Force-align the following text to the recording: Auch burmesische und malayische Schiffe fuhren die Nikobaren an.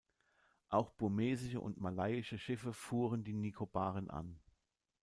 Auch 0.69 0.89
burmesische 0.93 1.59
und 1.61 1.79
malayische 1.79 2.39
Schiffe 2.39 2.73
fuhren 2.73 3.23
die 3.23 3.33
Nikobaren 3.35 4.09
an. 4.09 4.39